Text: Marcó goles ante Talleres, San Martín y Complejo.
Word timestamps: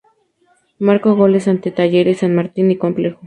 Marcó 0.79 1.13
goles 1.15 1.47
ante 1.47 1.69
Talleres, 1.69 2.21
San 2.21 2.33
Martín 2.33 2.71
y 2.71 2.75
Complejo. 2.75 3.19